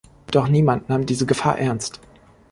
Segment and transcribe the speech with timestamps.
[0.31, 1.99] Doch niemand nahm diese Gefahr ernst.